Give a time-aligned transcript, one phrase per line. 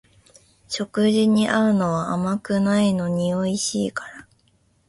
[0.67, 4.27] 食事に合うのは甘くないのにおいしいから